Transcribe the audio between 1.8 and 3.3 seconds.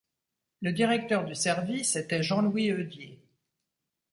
était Jean-Louis Heudier.